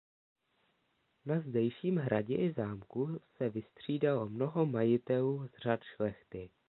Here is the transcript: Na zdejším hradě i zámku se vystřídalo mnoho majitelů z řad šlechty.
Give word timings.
Na 1.25 1.39
zdejším 1.41 1.97
hradě 1.97 2.35
i 2.35 2.51
zámku 2.53 3.19
se 3.37 3.49
vystřídalo 3.49 4.29
mnoho 4.29 4.65
majitelů 4.65 5.47
z 5.47 5.57
řad 5.61 5.79
šlechty. 5.95 6.49